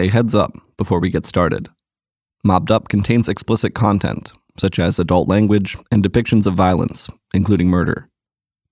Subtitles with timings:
[0.00, 1.68] A heads up before we get started.
[2.42, 8.08] Mobbed Up contains explicit content, such as adult language and depictions of violence, including murder.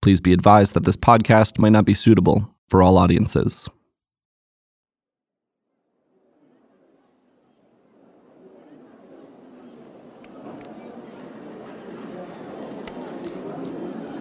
[0.00, 3.68] Please be advised that this podcast might not be suitable for all audiences.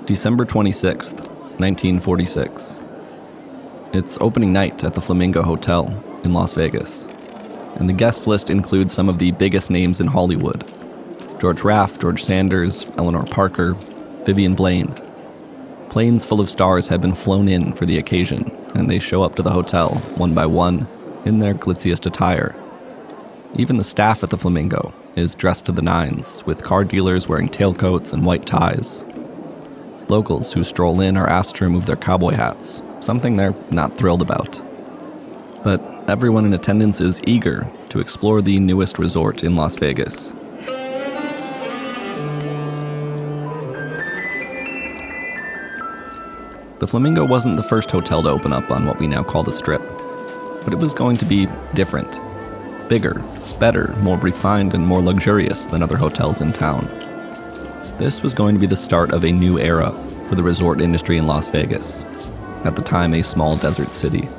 [0.03, 1.21] December 26th,
[1.57, 2.79] 1946.
[3.93, 7.07] It's opening night at the Flamingo Hotel in Las Vegas,
[7.77, 10.71] and the guest list includes some of the biggest names in Hollywood
[11.39, 13.73] George Raft, George Sanders, Eleanor Parker,
[14.25, 14.93] Vivian Blaine.
[15.89, 19.35] Planes full of stars have been flown in for the occasion, and they show up
[19.35, 20.87] to the hotel, one by one,
[21.25, 22.55] in their glitziest attire.
[23.55, 27.47] Even the staff at the Flamingo is dressed to the nines, with car dealers wearing
[27.47, 29.05] tailcoats and white ties.
[30.09, 34.21] Locals who stroll in are asked to remove their cowboy hats, something they're not thrilled
[34.21, 34.66] about.
[35.67, 40.31] But everyone in attendance is eager to explore the newest resort in Las Vegas.
[46.79, 49.51] The Flamingo wasn't the first hotel to open up on what we now call the
[49.51, 49.81] Strip,
[50.63, 52.17] but it was going to be different.
[52.87, 53.21] Bigger,
[53.59, 56.87] better, more refined, and more luxurious than other hotels in town.
[57.99, 59.91] This was going to be the start of a new era
[60.29, 62.05] for the resort industry in Las Vegas,
[62.63, 64.29] at the time a small desert city.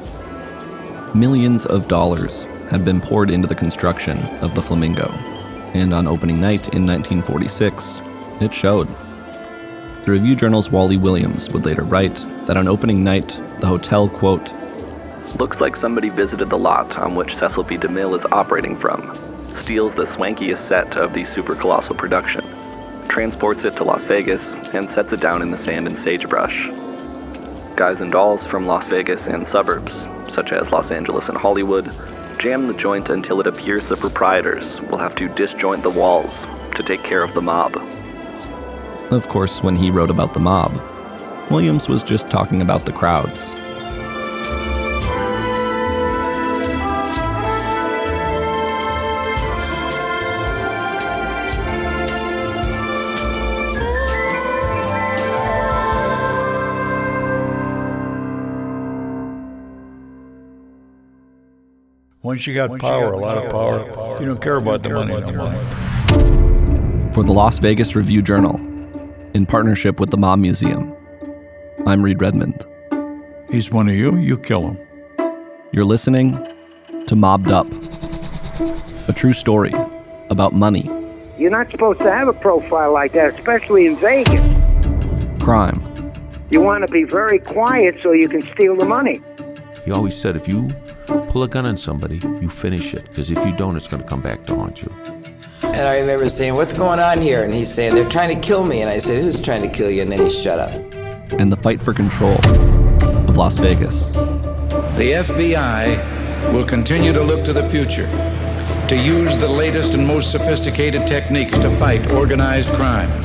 [1.14, 5.10] Millions of dollars had been poured into the construction of the Flamingo,
[5.72, 8.02] and on opening night in 1946,
[8.40, 8.86] it showed.
[10.02, 14.52] The Review Journal's Wally Williams would later write that on opening night, the hotel, quote,
[15.38, 17.76] looks like somebody visited the lot on which Cecil B.
[17.78, 19.14] DeMille is operating from,
[19.56, 22.44] steals the swankiest set of the super colossal production,
[23.08, 26.68] transports it to Las Vegas, and sets it down in the sand and sagebrush.
[27.78, 31.96] Guys and dolls from Las Vegas and suburbs, such as Los Angeles and Hollywood,
[32.36, 36.82] jam the joint until it appears the proprietors will have to disjoint the walls to
[36.82, 37.76] take care of the mob.
[39.12, 40.72] Of course, when he wrote about the mob,
[41.52, 43.52] Williams was just talking about the crowds.
[62.28, 65.32] Once you got power, a lot of power, you don't care about the money no
[65.32, 67.12] more.
[67.14, 68.56] For the Las Vegas Review Journal,
[69.32, 70.94] in partnership with the Mob Museum,
[71.86, 72.66] I'm Reed Redmond.
[73.50, 74.78] He's one of you, you kill him.
[75.72, 76.46] You're listening
[77.06, 77.66] to Mobbed Up,
[79.08, 79.72] a true story
[80.28, 80.90] about money,
[81.38, 84.42] You're not supposed to have a profile like that, especially in Vegas.
[85.42, 85.80] crime,
[86.50, 89.22] You want to be very quiet so you can steal the money.
[89.86, 90.74] He always said if you
[91.08, 93.04] pull a gun on somebody, you finish it.
[93.08, 94.92] Because if you don't, it's going to come back to haunt you.
[95.62, 97.42] And I remember saying, What's going on here?
[97.44, 98.80] And he's saying, They're trying to kill me.
[98.80, 100.02] And I said, Who's trying to kill you?
[100.02, 100.70] And then he shut up.
[101.40, 102.36] and the fight for control
[103.28, 104.10] of Las Vegas.
[104.10, 108.06] The FBI will continue to look to the future,
[108.88, 113.20] to use the latest and most sophisticated techniques to fight organized crime.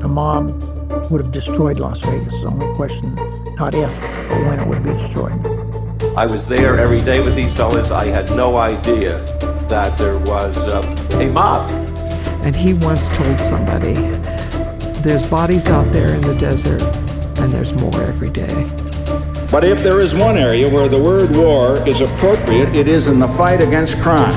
[0.00, 0.62] the mob
[1.10, 2.28] would have destroyed Las Vegas.
[2.28, 3.14] It's the only question,
[3.56, 3.98] not if,
[4.28, 5.53] but when it would be destroyed.
[6.16, 7.90] I was there every day with these fellas.
[7.90, 9.18] I had no idea
[9.68, 10.80] that there was uh,
[11.14, 11.68] a mob.
[12.44, 13.94] And he once told somebody,
[15.02, 16.80] there's bodies out there in the desert,
[17.40, 18.70] and there's more every day.
[19.50, 23.18] But if there is one area where the word war is appropriate, it is in
[23.18, 24.34] the fight against crime.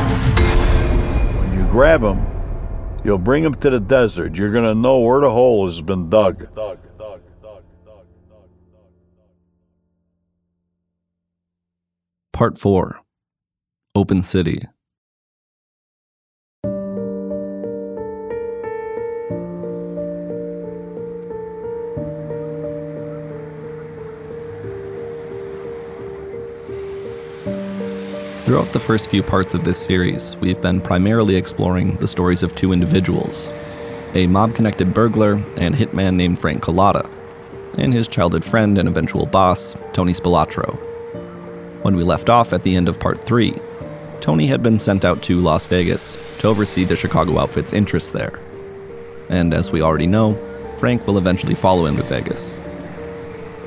[1.40, 2.26] When you grab him,
[3.04, 4.36] you'll bring him to the desert.
[4.36, 6.48] You're going to know where the hole has been dug.
[12.38, 13.00] Part 4
[13.96, 14.60] Open City.
[28.44, 32.54] Throughout the first few parts of this series, we've been primarily exploring the stories of
[32.54, 33.52] two individuals
[34.14, 37.10] a mob connected burglar and hitman named Frank Cullotta,
[37.80, 40.87] and his childhood friend and eventual boss, Tony Spilotro.
[41.88, 43.56] When we left off at the end of part three,
[44.20, 48.42] Tony had been sent out to Las Vegas to oversee the Chicago outfit's interests there.
[49.30, 50.38] And as we already know,
[50.78, 52.60] Frank will eventually follow him to Vegas.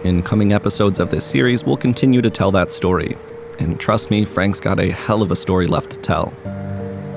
[0.05, 3.17] In coming episodes of this series, we'll continue to tell that story.
[3.59, 6.35] And trust me, Frank's got a hell of a story left to tell.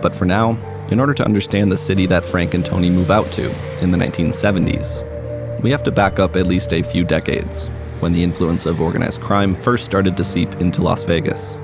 [0.02, 0.52] But for now,
[0.90, 3.50] in order to understand the city that Frank and Tony move out to
[3.84, 7.70] in the 1970s, we have to back up at least a few decades
[8.04, 11.60] when the influence of organized crime first started to seep into Las Vegas.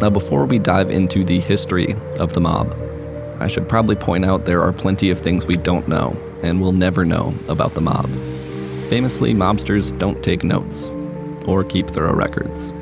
[0.00, 2.76] Now, before we dive into the history of the mob,
[3.38, 6.72] I should probably point out there are plenty of things we don't know and will
[6.72, 8.10] never know about the mob.
[8.88, 10.90] Famously, mobsters don't take notes
[11.46, 12.72] or keep thorough records.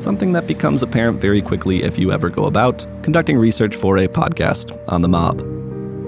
[0.00, 4.08] Something that becomes apparent very quickly if you ever go about conducting research for a
[4.08, 5.44] podcast on the mob.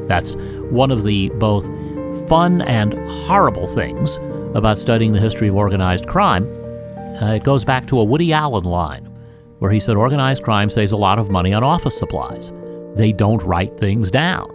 [0.08, 0.34] That's
[0.70, 1.64] one of the both
[2.28, 4.18] fun and horrible things
[4.54, 6.44] about studying the history of organized crime.
[7.20, 9.06] Uh, it goes back to a Woody Allen line
[9.60, 12.52] where he said organized crime saves a lot of money on office supplies.
[12.96, 14.50] They don't write things down.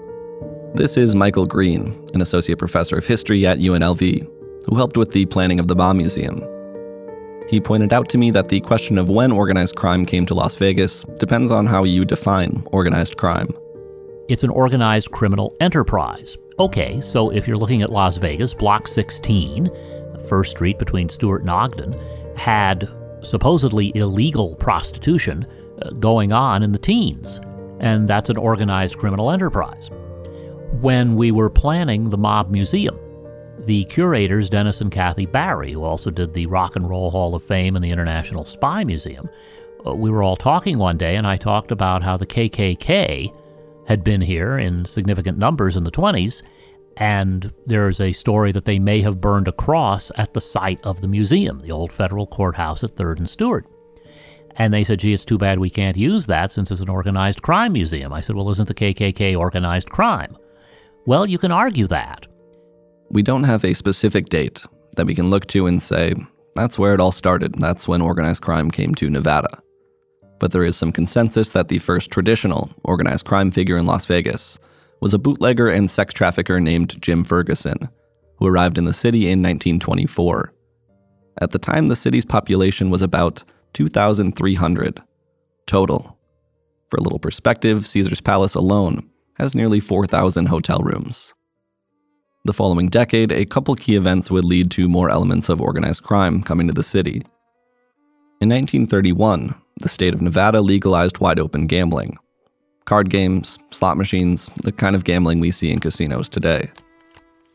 [0.74, 4.28] This is Michael Green, an associate professor of history at UNLV,
[4.68, 6.42] who helped with the planning of the Mob Museum.
[7.48, 10.56] He pointed out to me that the question of when organized crime came to Las
[10.58, 13.50] Vegas depends on how you define organized crime.
[14.28, 16.36] It's an organized criminal enterprise.
[16.58, 19.70] Okay, so if you're looking at Las Vegas, Block 16,
[20.30, 22.00] First Street between Stewart and Ogden,
[22.38, 22.90] had
[23.22, 25.46] supposedly illegal prostitution
[25.82, 27.42] uh, going on in the teens,
[27.82, 29.90] and that's an organized criminal enterprise.
[30.80, 32.98] When we were planning the Mob Museum,
[33.66, 37.44] the curators, Dennis and Kathy Barrie, who also did the Rock and Roll Hall of
[37.44, 39.28] Fame and the International Spy Museum,
[39.86, 43.36] uh, we were all talking one day, and I talked about how the KKK
[43.88, 46.42] had been here in significant numbers in the 20s,
[46.98, 51.02] and there's a story that they may have burned a cross at the site of
[51.02, 53.68] the museum, the old federal courthouse at 3rd and Stewart.
[54.58, 57.42] And they said, gee, it's too bad we can't use that since it's an organized
[57.42, 58.14] crime museum.
[58.14, 60.38] I said, well, isn't the KKK organized crime?
[61.06, 62.26] Well, you can argue that.
[63.10, 64.64] We don't have a specific date
[64.96, 66.16] that we can look to and say,
[66.56, 67.54] that's where it all started.
[67.56, 69.62] That's when organized crime came to Nevada.
[70.40, 74.60] But there is some consensus that the first traditional organized crime figure in Las Vegas
[75.02, 77.90] was a bootlegger and sex trafficker named Jim Ferguson,
[78.38, 80.54] who arrived in the city in 1924.
[81.42, 83.44] At the time, the city's population was about
[83.74, 85.04] 2,300
[85.68, 86.18] total.
[86.88, 91.34] For a little perspective, Caesar's Palace alone has nearly 4,000 hotel rooms.
[92.46, 96.44] The following decade, a couple key events would lead to more elements of organized crime
[96.44, 97.24] coming to the city.
[98.40, 102.18] In 1931, the state of Nevada legalized wide open gambling,
[102.86, 106.72] card games, slot machines, the kind of gambling we see in casinos today.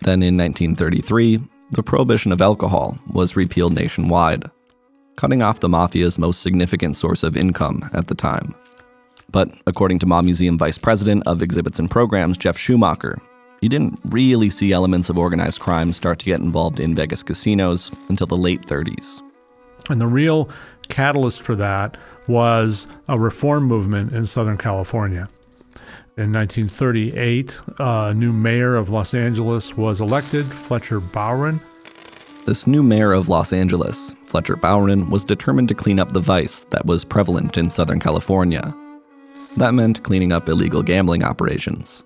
[0.01, 1.41] Then in 1933,
[1.73, 4.45] the prohibition of alcohol was repealed nationwide,
[5.17, 8.55] cutting off the mafia's most significant source of income at the time.
[9.31, 13.21] But according to Mob Museum Vice President of Exhibits and Programs, Jeff Schumacher,
[13.61, 17.93] you didn't really see elements of organized crime start to get involved in Vegas casinos
[18.09, 19.21] until the late 30s.
[19.89, 20.49] And the real
[20.91, 21.97] catalyst for that
[22.29, 25.29] was a reform movement in Southern California.
[26.17, 31.63] In 1938, a new mayor of Los Angeles was elected, Fletcher Bowron.
[32.45, 36.65] This new mayor of Los Angeles, Fletcher Bowron, was determined to clean up the vice
[36.65, 38.75] that was prevalent in Southern California.
[39.57, 42.05] That meant cleaning up illegal gambling operations.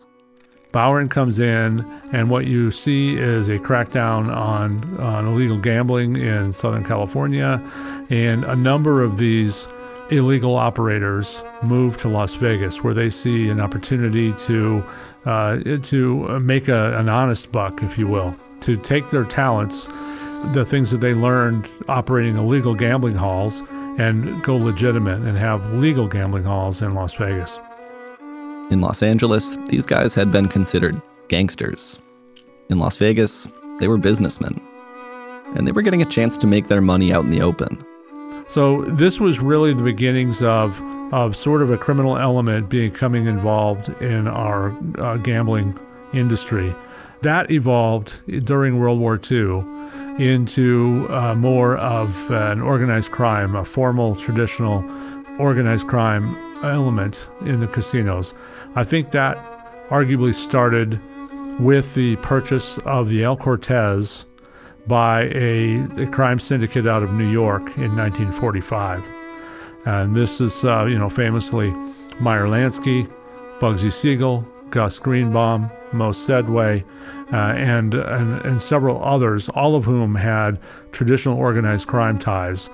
[0.75, 6.53] Bowron comes in, and what you see is a crackdown on, on illegal gambling in
[6.53, 7.63] Southern California.
[8.11, 9.69] And a number of these
[10.11, 14.85] illegal operators move to Las Vegas, where they see an opportunity to,
[15.27, 19.87] uh, to make a, an honest buck, if you will, to take their talents,
[20.55, 23.63] the things that they learned operating illegal gambling halls,
[23.97, 27.61] and go legitimate and have legal gambling halls in Las Vegas.
[28.71, 31.99] In Los Angeles, these guys had been considered gangsters.
[32.71, 33.47] In Las Vegas,
[33.79, 34.61] they were businessmen.
[35.55, 37.85] And they were getting a chance to make their money out in the open.
[38.47, 40.81] So this was really the beginnings of
[41.13, 45.79] of sort of a criminal element becoming involved in our uh, gambling
[46.13, 46.75] industry.
[47.23, 48.13] That evolved
[48.45, 49.65] during World War II
[50.19, 54.85] into uh, more of an organized crime, a formal, traditional
[55.39, 58.35] organized crime element in the casinos.
[58.77, 59.37] I think that
[59.89, 61.01] arguably started
[61.61, 64.25] with the purchase of the El Cortez
[64.87, 69.05] by a, a crime syndicate out of New York in 1945.
[69.87, 71.71] And this is, uh, you know, famously
[72.19, 73.11] Meyer Lansky,
[73.61, 76.85] Bugsy Siegel, Gus Greenbaum, Moe Sedway,
[77.33, 80.59] uh, and, and, and several others, all of whom had
[80.91, 82.69] traditional organized crime ties.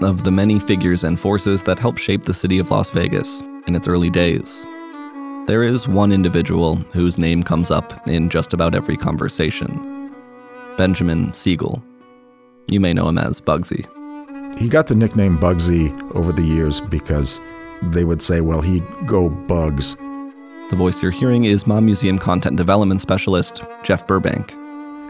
[0.00, 3.74] Of the many figures and forces that helped shape the city of Las Vegas in
[3.74, 4.64] its early days,
[5.48, 10.12] there is one individual whose name comes up in just about every conversation
[10.76, 11.82] Benjamin Siegel.
[12.68, 13.88] You may know him as Bugsy.
[14.58, 17.40] He got the nickname Bugsy over the years because
[17.82, 19.96] they would say, well, he'd go bugs.
[20.68, 24.52] The voice you're hearing is Mob Museum content development specialist Jeff Burbank.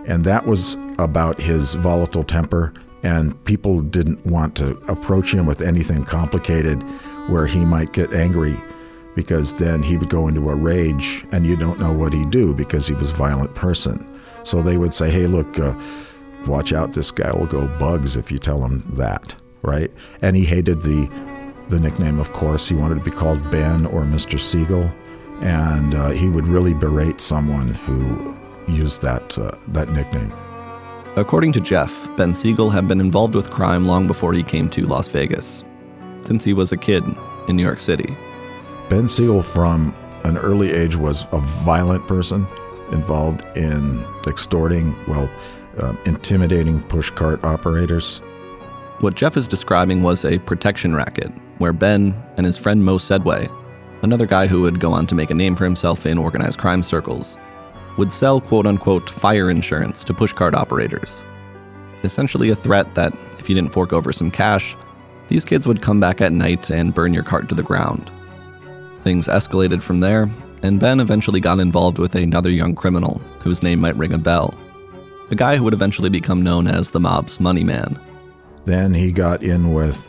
[0.07, 5.63] And that was about his volatile temper, and people didn't want to approach him with
[5.63, 6.85] anything complicated
[7.29, 8.57] where he might get angry
[9.19, 12.55] because then he would go into a rage and you don't know what he'd do
[12.55, 13.99] because he was a violent person.
[14.45, 15.77] So they would say, hey, look, uh,
[16.47, 19.91] watch out, this guy will go bugs if you tell him that, right?
[20.23, 21.11] And he hated the,
[21.69, 22.69] the nickname, of course.
[22.69, 24.39] He wanted to be called Ben or Mr.
[24.39, 24.89] Siegel.
[25.41, 30.33] And uh, he would really berate someone who used that, uh, that nickname.
[31.17, 34.87] According to Jeff, Ben Siegel had been involved with crime long before he came to
[34.87, 35.65] Las Vegas,
[36.21, 37.03] since he was a kid
[37.49, 38.17] in New York City.
[38.89, 42.47] Ben Siegel, from an early age, was a violent person
[42.91, 45.29] involved in extorting, well,
[45.79, 48.23] uh, intimidating pushcart operators.
[49.01, 53.55] What Jeff is describing was a protection racket where Ben and his friend Moe Sedway,
[54.03, 56.83] another guy who would go on to make a name for himself in organized crime
[56.83, 57.37] circles,
[57.99, 61.25] would sell quote unquote fire insurance to pushcart operators.
[62.05, 64.77] Essentially, a threat that if you didn't fork over some cash,
[65.29, 68.11] these kids would come back at night and burn your cart to the ground.
[69.03, 70.29] Things escalated from there,
[70.63, 74.55] and Ben eventually got involved with another young criminal whose name might ring a bell.
[75.31, 78.01] A guy who would eventually become known as the mob's money man.
[78.65, 80.07] Then he got in with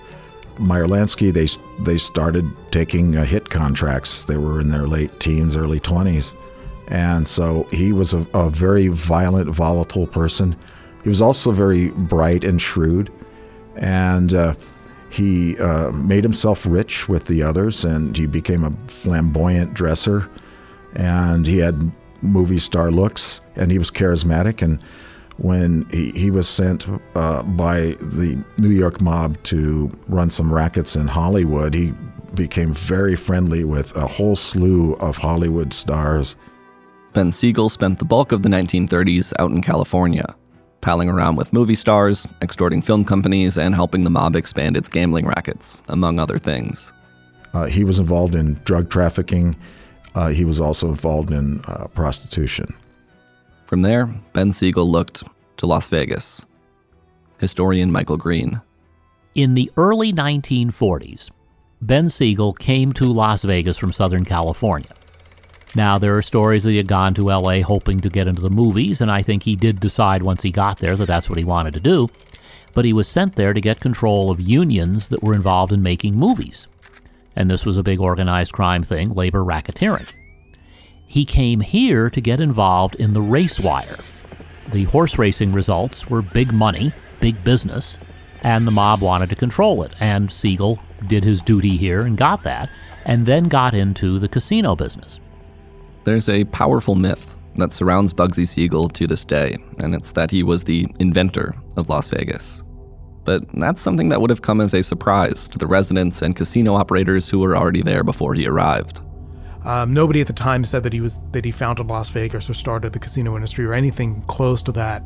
[0.58, 1.31] Meyer Lansky.
[1.31, 1.48] They,
[1.84, 4.25] they started taking uh, hit contracts.
[4.25, 6.34] They were in their late teens, early 20s.
[6.88, 10.55] And so he was a, a very violent, volatile person.
[11.03, 13.12] He was also very bright and shrewd.
[13.75, 14.55] And uh,
[15.10, 20.30] he uh, made himself rich with the others and he became a flamboyant dresser.
[20.96, 24.62] And he had movie star looks and he was charismatic.
[24.62, 24.84] And
[25.38, 30.96] when he, he was sent uh, by the New York mob to run some rackets
[30.96, 31.94] in Hollywood, he
[32.36, 36.36] became very friendly with a whole slew of Hollywood stars.
[37.13, 40.36] Ben Siegel spent the bulk of the 1930s out in California,
[40.81, 45.27] palling around with movie stars, extorting film companies, and helping the mob expand its gambling
[45.27, 46.93] rackets, among other things.
[47.53, 49.55] Uh, he was involved in drug trafficking.
[50.15, 52.74] Uh, he was also involved in uh, prostitution.
[53.65, 55.24] From there, Ben Siegel looked
[55.57, 56.45] to Las Vegas.
[57.39, 58.62] Historian Michael Green.
[59.36, 61.29] In the early 1940s,
[61.81, 64.89] Ben Siegel came to Las Vegas from Southern California.
[65.75, 68.49] Now, there are stories that he had gone to LA hoping to get into the
[68.49, 71.43] movies, and I think he did decide once he got there that that's what he
[71.43, 72.09] wanted to do.
[72.73, 76.15] But he was sent there to get control of unions that were involved in making
[76.15, 76.67] movies.
[77.35, 80.11] And this was a big organized crime thing, labor racketeering.
[81.07, 83.97] He came here to get involved in the race wire.
[84.71, 87.97] The horse racing results were big money, big business,
[88.43, 89.93] and the mob wanted to control it.
[89.99, 92.69] And Siegel did his duty here and got that,
[93.05, 95.19] and then got into the casino business.
[96.03, 100.44] There's a powerful myth that surrounds Bugsy Siegel to this day, and it's that he
[100.44, 102.63] was the inventor of Las Vegas.
[103.25, 106.74] But that's something that would have come as a surprise to the residents and casino
[106.74, 109.01] operators who were already there before he arrived.
[109.65, 112.53] Um, nobody at the time said that he was that he founded Las Vegas or
[112.53, 115.06] started the casino industry or anything close to that.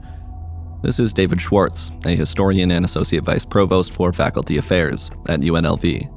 [0.83, 6.09] This is David Schwartz, a historian and associate vice provost for faculty affairs at UNLV.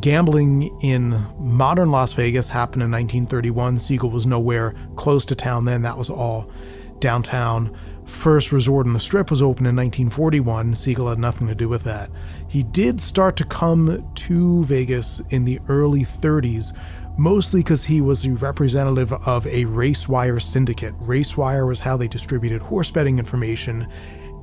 [0.00, 3.80] Gambling in modern Las Vegas happened in 1931.
[3.80, 5.82] Siegel was nowhere close to town then.
[5.82, 6.50] That was all
[6.98, 7.74] downtown.
[8.06, 10.74] First resort on the strip was opened in 1941.
[10.74, 12.10] Siegel had nothing to do with that.
[12.48, 16.76] He did start to come to Vegas in the early 30s,
[17.18, 20.98] mostly because he was the representative of a RaceWire syndicate.
[21.00, 23.86] RaceWire was how they distributed horse betting information,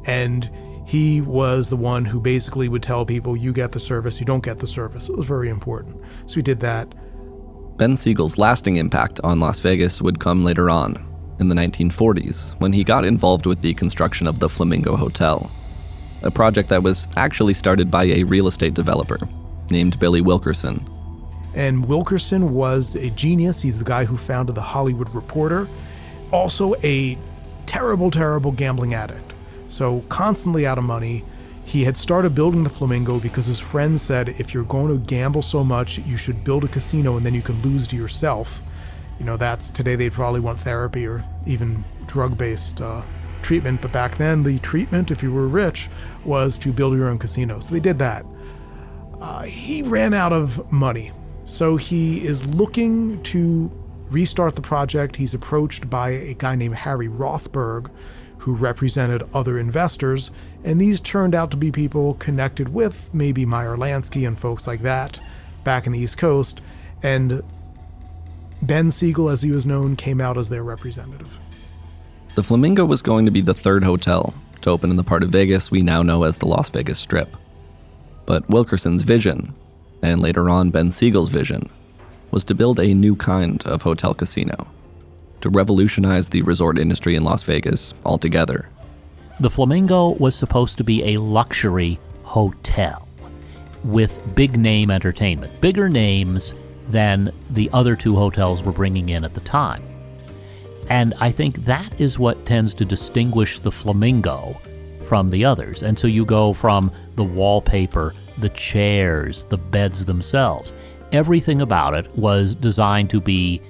[0.05, 0.49] and
[0.85, 4.43] he was the one who basically would tell people, you get the service, you don't
[4.43, 5.09] get the service.
[5.09, 5.97] It was very important.
[6.27, 6.93] So he did that.
[7.77, 10.95] Ben Siegel's lasting impact on Las Vegas would come later on,
[11.39, 15.51] in the 1940s, when he got involved with the construction of the Flamingo Hotel,
[16.21, 19.19] a project that was actually started by a real estate developer
[19.69, 20.87] named Billy Wilkerson.
[21.55, 23.61] And Wilkerson was a genius.
[23.61, 25.67] He's the guy who founded the Hollywood Reporter,
[26.31, 27.17] also a
[27.65, 29.33] terrible, terrible gambling addict.
[29.67, 31.23] So, constantly out of money.
[31.67, 35.41] He had started building the Flamingo because his friend said if you're going to gamble
[35.41, 38.61] so much, you should build a casino and then you can lose to yourself.
[39.19, 43.01] You know, that's today they'd probably want therapy or even drug based uh,
[43.41, 43.81] treatment.
[43.81, 45.89] But back then, the treatment, if you were rich,
[46.23, 47.59] was to build your own casino.
[47.59, 48.25] So they did that.
[49.19, 51.11] Uh, he ran out of money.
[51.45, 53.71] So he is looking to
[54.09, 55.15] restart the project.
[55.15, 57.89] He's approached by a guy named Harry Rothberg,
[58.45, 60.31] who represented other investors,
[60.63, 64.81] and these turned out to be people connected with maybe Meyer Lansky and folks like
[64.83, 65.19] that
[65.63, 66.61] back in the East Coast.
[67.01, 67.43] And
[68.61, 71.39] Ben Siegel, as he was known, came out as their representative.
[72.35, 75.29] The Flamingo was going to be the third hotel to open in the part of
[75.29, 77.35] Vegas we now know as the Las Vegas Strip.
[78.25, 79.55] But Wilkerson's vision
[80.05, 81.69] and later on Ben Siegel's vision,
[82.31, 84.67] was to build a new kind of hotel casino,
[85.45, 88.67] to revolutionize the resort industry in Las Vegas altogether.
[89.39, 93.07] The Flamingo was supposed to be a luxury hotel
[93.83, 96.55] with big name entertainment, bigger names
[96.89, 99.83] than the other two hotels were bringing in at the time.
[100.89, 104.59] And I think that is what tends to distinguish the Flamingo
[105.03, 105.83] from the others.
[105.83, 110.73] And so you go from the wallpaper, the chairs, the beds themselves.
[111.11, 113.61] Everything about it was designed to be,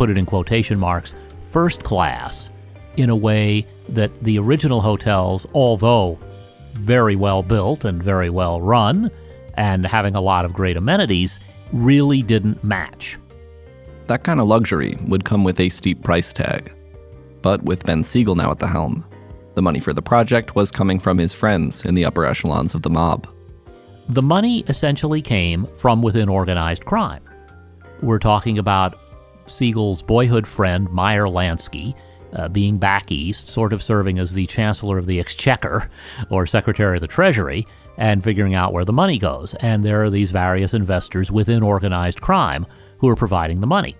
[0.00, 2.48] put it in quotation marks, first class
[2.96, 6.18] in a way that the original hotels, although
[6.72, 9.10] very well built and very well run
[9.58, 11.38] and having a lot of great amenities,
[11.74, 13.18] really didn't match.
[14.06, 16.74] That kind of luxury would come with a steep price tag.
[17.42, 19.06] But with Ben Siegel now at the helm,
[19.54, 22.80] the money for the project was coming from his friends in the upper echelons of
[22.80, 23.28] the mob.
[24.08, 27.22] The money essentially came from within organized crime.
[28.00, 28.98] We're talking about
[29.50, 31.94] Siegel's boyhood friend, Meyer Lansky,
[32.32, 35.90] uh, being back east, sort of serving as the Chancellor of the Exchequer
[36.30, 37.66] or Secretary of the Treasury,
[37.96, 39.54] and figuring out where the money goes.
[39.54, 42.66] And there are these various investors within organized crime
[42.98, 43.96] who are providing the money.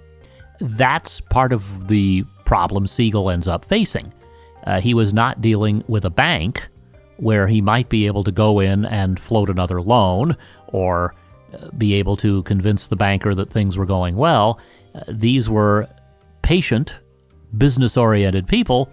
[0.60, 4.12] That's part of the problem Siegel ends up facing.
[4.64, 6.68] Uh, he was not dealing with a bank
[7.16, 10.36] where he might be able to go in and float another loan
[10.68, 11.14] or
[11.52, 14.58] uh, be able to convince the banker that things were going well.
[14.94, 15.88] Uh, these were
[16.42, 16.94] patient,
[17.56, 18.90] business oriented people,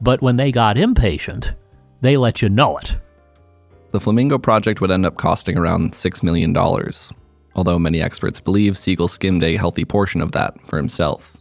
[0.00, 1.52] but when they got impatient,
[2.00, 2.96] they let you know it.
[3.92, 6.56] The Flamingo project would end up costing around $6 million,
[7.54, 11.36] although many experts believe Siegel skimmed a healthy portion of that for himself.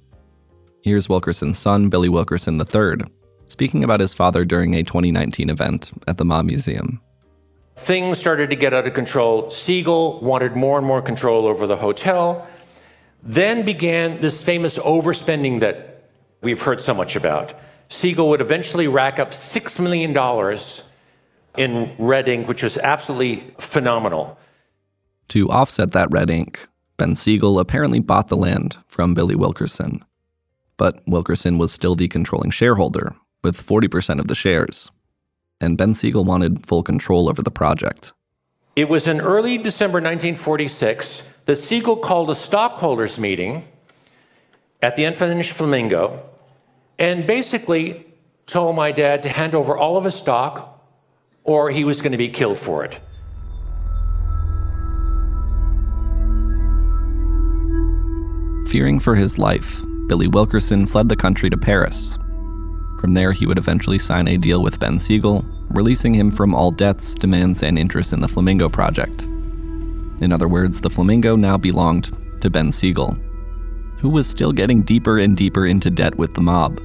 [0.82, 3.06] Here's Wilkerson's son, Billy Wilkerson III,
[3.48, 7.02] speaking about his father during a 2019 event at the Mob Museum.
[7.76, 9.50] Things started to get out of control.
[9.52, 12.48] Siegel wanted more and more control over the hotel.
[13.24, 16.04] Then began this famous overspending that
[16.42, 17.54] we've heard so much about.
[17.90, 20.16] Siegel would eventually rack up $6 million
[21.58, 24.38] in red ink, which was absolutely phenomenal.
[25.30, 30.04] To offset that red ink, Ben Siegel apparently bought the land from Billy Wilkerson.
[30.78, 34.92] But Wilkerson was still the controlling shareholder, with 40% of the shares.
[35.60, 38.14] And Ben Siegel wanted full control over the project.
[38.76, 43.68] It was in early December 1946 that Siegel called a stockholders meeting
[44.84, 46.22] at the unfinished Flamingo
[47.00, 48.06] and basically
[48.46, 50.80] told my dad to hand over all of his stock
[51.44, 53.00] or he was going to be killed for it.
[58.70, 62.16] Fearing for his life, Billy Wilkerson fled the country to Paris.
[63.02, 66.70] From there, he would eventually sign a deal with Ben Siegel, releasing him from all
[66.70, 69.26] debts, demands, and interests in the Flamingo project.
[70.22, 73.18] In other words, the Flamingo now belonged to Ben Siegel,
[73.98, 76.80] who was still getting deeper and deeper into debt with the mob,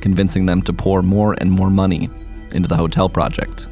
[0.00, 2.08] convincing them to pour more and more money
[2.52, 3.66] into the hotel project.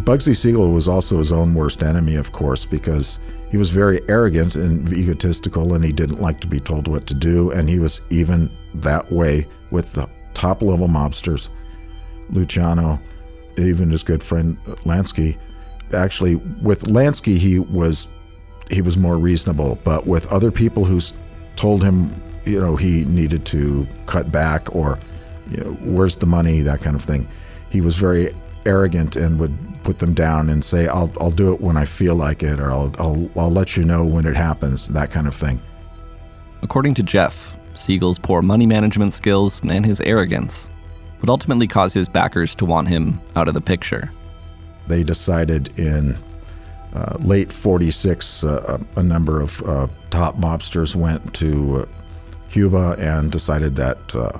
[0.00, 3.20] Bugsy Siegel was also his own worst enemy, of course, because
[3.50, 7.14] he was very arrogant and egotistical and he didn't like to be told what to
[7.14, 7.52] do.
[7.52, 11.48] And he was even that way with the top level mobsters.
[12.30, 13.00] Luciano,
[13.56, 15.38] even his good friend Lansky.
[15.92, 18.08] Actually, with Lansky, he was
[18.70, 21.00] he was more reasonable, but with other people who
[21.56, 22.10] told him,
[22.44, 24.98] you know, he needed to cut back or,
[25.50, 27.28] you know, where's the money, that kind of thing,
[27.70, 28.34] he was very
[28.66, 32.14] arrogant and would put them down and say, I'll, I'll do it when I feel
[32.14, 35.34] like it, or I'll, I'll, I'll let you know when it happens, that kind of
[35.34, 35.60] thing.
[36.62, 40.70] According to Jeff, Siegel's poor money management skills and his arrogance
[41.20, 44.10] would ultimately cause his backers to want him out of the picture.
[44.86, 46.16] They decided in
[46.94, 51.86] uh, late 46, uh, a number of uh, top mobsters went to uh,
[52.50, 54.38] Cuba and decided that uh,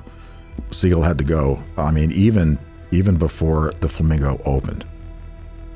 [0.70, 1.62] Siegel had to go.
[1.76, 2.58] I mean, even
[2.92, 4.84] even before the Flamingo opened.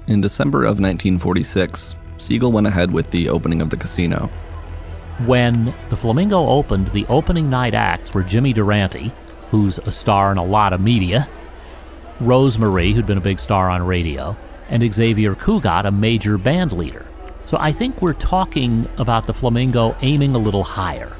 [0.07, 4.31] In December of 1946, Siegel went ahead with the opening of the casino.
[5.27, 9.13] When the Flamingo opened, the opening night acts were Jimmy Durante,
[9.51, 11.29] who's a star in a lot of media,
[12.21, 14.37] Rose Marie, who'd been a big star on radio,
[14.69, 17.07] and Xavier Cugat, a major band leader.
[17.47, 21.13] So I think we're talking about the Flamingo aiming a little higher.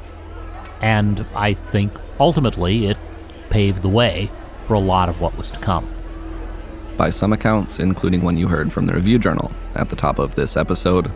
[0.81, 2.97] And I think ultimately it
[3.49, 4.29] paved the way
[4.65, 5.91] for a lot of what was to come.
[6.97, 10.35] By some accounts, including one you heard from the Review Journal at the top of
[10.35, 11.11] this episode,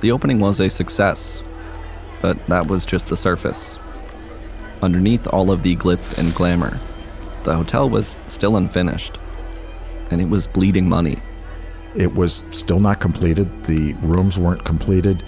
[0.00, 1.42] the opening was a success.
[2.20, 3.78] But that was just the surface.
[4.82, 6.78] Underneath all of the glitz and glamour,
[7.44, 9.18] the hotel was still unfinished.
[10.10, 11.18] And it was bleeding money.
[11.96, 13.64] It was still not completed.
[13.64, 15.24] The rooms weren't completed.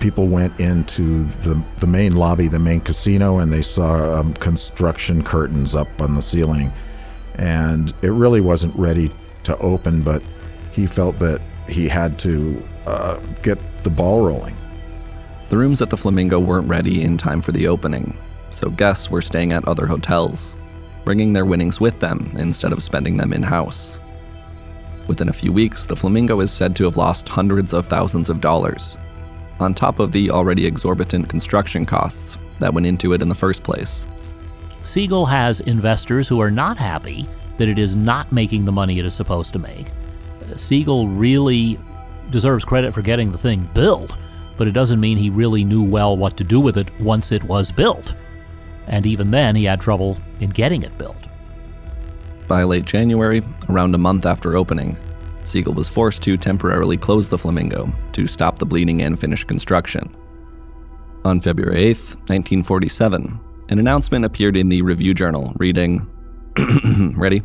[0.00, 5.22] people went into the, the main lobby, the main casino, and they saw um, construction
[5.22, 6.72] curtains up on the ceiling.
[7.36, 9.10] And it really wasn't ready
[9.44, 10.22] to open, but
[10.72, 14.56] he felt that he had to uh, get the ball rolling.
[15.48, 18.18] The rooms at the Flamingo weren't ready in time for the opening,
[18.50, 20.56] so guests were staying at other hotels,
[21.04, 23.98] bringing their winnings with them instead of spending them in house.
[25.06, 28.40] Within a few weeks, the Flamingo is said to have lost hundreds of thousands of
[28.40, 28.98] dollars,
[29.60, 33.62] on top of the already exorbitant construction costs that went into it in the first
[33.62, 34.06] place.
[34.82, 39.04] Siegel has investors who are not happy that it is not making the money it
[39.04, 39.86] is supposed to make.
[40.56, 41.78] Siegel really
[42.30, 44.16] deserves credit for getting the thing built,
[44.56, 47.42] but it doesn't mean he really knew well what to do with it once it
[47.44, 48.14] was built.
[48.86, 51.16] And even then, he had trouble in getting it built.
[52.48, 54.96] By late January, around a month after opening,
[55.44, 60.14] Siegel was forced to temporarily close the Flamingo to stop the bleeding and finish construction.
[61.24, 61.96] On February 8,
[62.28, 66.08] 1947, an announcement appeared in the Review Journal reading,
[67.16, 67.42] Ready?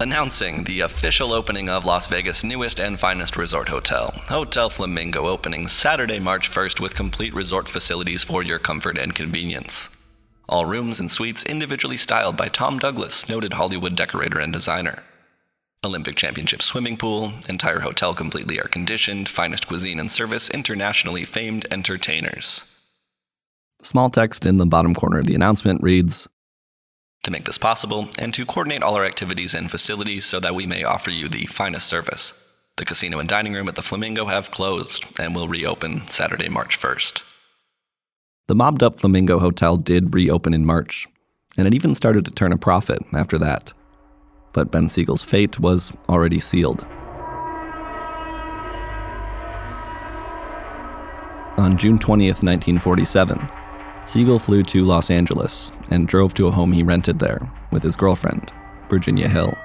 [0.00, 5.68] Announcing the official opening of Las Vegas' newest and finest resort hotel, Hotel Flamingo, opening
[5.68, 9.96] Saturday, March 1st with complete resort facilities for your comfort and convenience.
[10.48, 15.02] All rooms and suites individually styled by Tom Douglas, noted Hollywood decorator and designer.
[15.84, 21.66] Olympic Championship swimming pool, entire hotel completely air conditioned, finest cuisine and service, internationally famed
[21.70, 22.70] entertainers.
[23.82, 26.28] Small text in the bottom corner of the announcement reads
[27.22, 30.66] To make this possible, and to coordinate all our activities and facilities so that we
[30.66, 34.50] may offer you the finest service, the casino and dining room at the Flamingo have
[34.50, 37.22] closed and will reopen Saturday, March 1st.
[38.46, 41.08] The mobbed up Flamingo Hotel did reopen in March,
[41.56, 43.72] and it even started to turn a profit after that.
[44.52, 46.86] But Ben Siegel's fate was already sealed.
[51.56, 53.48] On June 20th, 1947,
[54.04, 57.96] Siegel flew to Los Angeles and drove to a home he rented there with his
[57.96, 58.52] girlfriend,
[58.90, 59.56] Virginia Hill.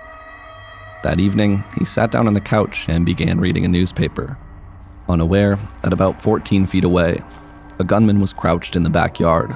[1.04, 4.38] That evening, he sat down on the couch and began reading a newspaper,
[5.10, 7.20] unaware that about 14 feet away,
[7.80, 9.56] a gunman was crouched in the backyard,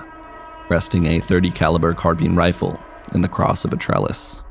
[0.69, 2.81] resting a 30 caliber carbine rifle
[3.13, 4.41] in the cross of a trellis.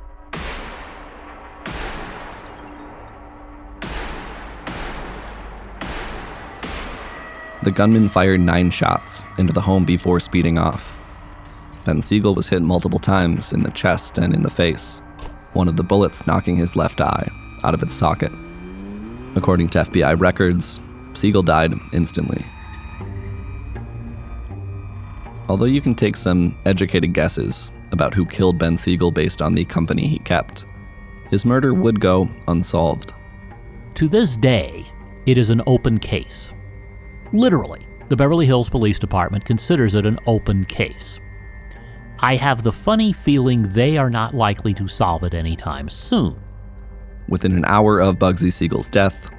[7.63, 10.99] The gunman fired nine shots into the home before speeding off.
[11.87, 15.01] Ben Siegel was hit multiple times in the chest and in the face,
[15.55, 17.27] one of the bullets knocking his left eye
[17.65, 18.33] out of its socket.
[19.35, 20.79] According to FBI records,
[21.15, 22.45] Siegel died instantly.
[25.49, 29.65] Although you can take some educated guesses about who killed Ben Siegel based on the
[29.65, 30.65] company he kept,
[31.31, 33.13] his murder would go unsolved.
[33.95, 34.87] To this day,
[35.27, 36.53] it is an open case.
[37.33, 41.19] Literally, the Beverly Hills Police Department considers it an open case.
[42.19, 46.41] I have the funny feeling they are not likely to solve it anytime soon.
[47.29, 49.31] Within an hour of Bugsy Siegel's death,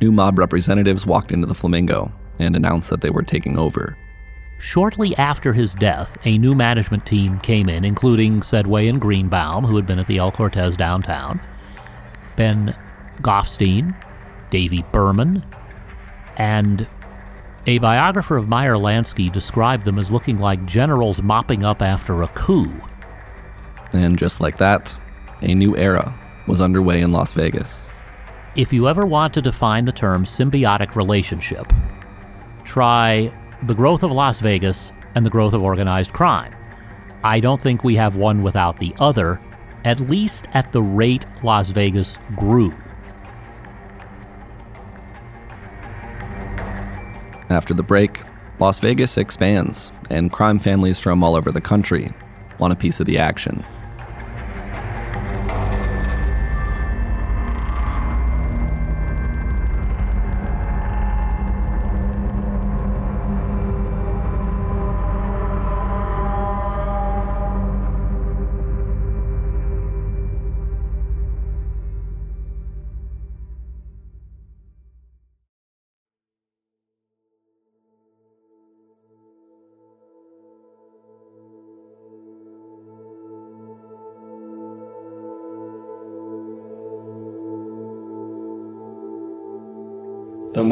[0.00, 3.96] new mob representatives walked into the Flamingo and announced that they were taking over.
[4.58, 9.76] Shortly after his death, a new management team came in, including Sedway and Greenbaum, who
[9.76, 11.40] had been at the El Cortez downtown,
[12.36, 12.76] Ben
[13.20, 13.94] Goffstein,
[14.50, 15.44] Davy Berman,
[16.36, 16.86] and
[17.66, 22.28] a biographer of Meyer Lansky described them as looking like generals mopping up after a
[22.28, 22.72] coup.
[23.92, 24.98] And just like that,
[25.40, 26.14] a new era
[26.46, 27.90] was underway in Las Vegas.
[28.56, 31.72] If you ever want to define the term symbiotic relationship,
[32.64, 33.32] try
[33.66, 36.54] the growth of Las Vegas and the growth of organized crime.
[37.22, 39.40] I don't think we have one without the other,
[39.86, 42.74] at least at the rate Las Vegas grew.
[47.48, 48.22] After the break,
[48.58, 52.10] Las Vegas expands, and crime families from all over the country
[52.58, 53.64] want a piece of the action.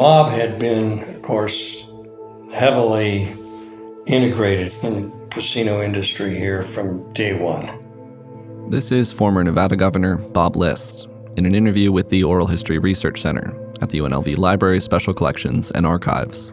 [0.03, 1.87] Mob had been, of course,
[2.53, 3.37] heavily
[4.07, 7.71] integrated in the casino industry here from day one.
[8.69, 13.21] This is former Nevada Governor Bob List in an interview with the Oral History Research
[13.21, 16.53] Center at the UNLV Library Special Collections and Archives.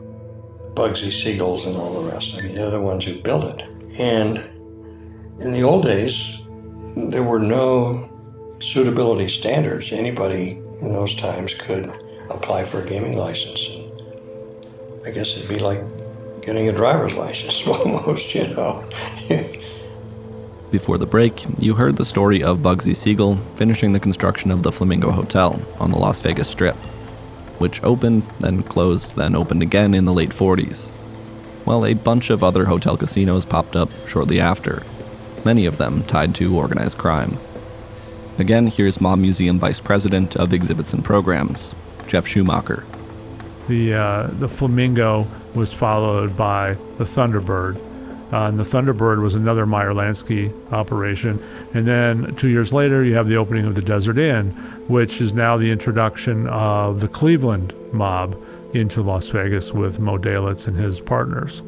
[0.76, 2.36] Bugsy Siegels and all the rest.
[2.38, 3.68] I mean, they're the ones who built it.
[4.00, 4.38] And
[5.42, 6.40] in the old days,
[6.96, 8.12] there were no
[8.60, 9.92] suitability standards.
[9.92, 11.92] Anybody in those times could
[12.30, 13.68] apply for a gaming license.
[13.68, 13.92] And
[15.06, 15.82] I guess it'd be like
[16.42, 18.88] getting a driver's license almost, you know.
[20.72, 24.72] Before the break, you heard the story of Bugsy Siegel finishing the construction of the
[24.72, 26.76] Flamingo Hotel on the Las Vegas Strip,
[27.58, 30.92] which opened, then closed, then opened again in the late 40s.
[31.66, 34.84] While a bunch of other hotel casinos popped up shortly after,
[35.44, 37.38] many of them tied to organized crime.
[38.38, 41.74] Again, here's Mob Museum Vice President of Exhibits and Programs,
[42.10, 42.86] Jeff Schumacher.
[43.68, 47.78] The, uh, the Flamingo was followed by the Thunderbird,
[48.34, 51.42] uh, and the Thunderbird was another Meyer Lansky operation.
[51.74, 54.52] And then two years later, you have the opening of the Desert Inn,
[54.88, 58.36] which is now the introduction of the Cleveland mob
[58.74, 61.62] into Las Vegas with Moe Dalitz and his partners.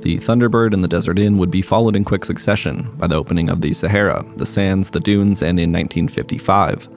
[0.00, 3.50] The Thunderbird and the Desert Inn would be followed in quick succession by the opening
[3.50, 6.88] of the Sahara, the Sands, the Dunes, and in 1955,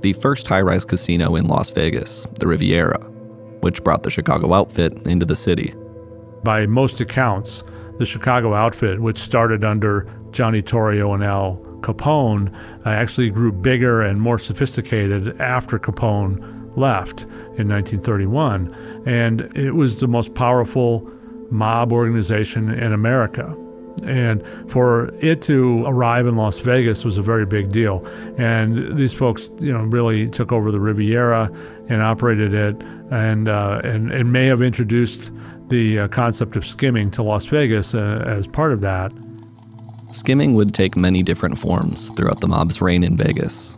[0.00, 2.98] the first high rise casino in Las Vegas, the Riviera,
[3.60, 5.74] which brought the Chicago outfit into the city.
[6.42, 7.62] By most accounts,
[7.98, 12.54] the Chicago outfit, which started under Johnny Torrio and Al Capone,
[12.86, 16.38] uh, actually grew bigger and more sophisticated after Capone
[16.76, 17.22] left
[17.58, 18.74] in 1931.
[19.06, 21.10] And it was the most powerful
[21.50, 23.54] mob organization in America.
[24.04, 28.06] And for it to arrive in Las Vegas was a very big deal.
[28.38, 31.50] And these folks, you know, really took over the Riviera
[31.88, 32.76] and operated it,
[33.10, 35.32] and uh, and, and may have introduced
[35.68, 39.12] the uh, concept of skimming to Las Vegas uh, as part of that.
[40.12, 43.76] Skimming would take many different forms throughout the mob's reign in Vegas,